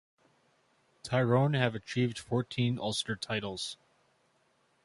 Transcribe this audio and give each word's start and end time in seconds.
Tyrone 1.03 1.53
have 1.53 1.75
achieved 1.75 2.17
fourteen 2.17 2.79
Ulster 2.79 3.15
titles. 3.15 3.77